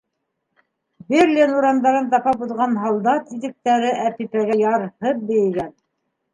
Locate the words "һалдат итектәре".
2.87-3.95